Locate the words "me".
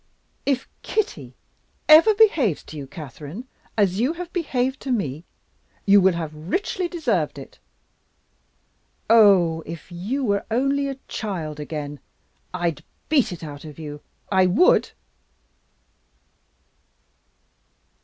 4.91-5.25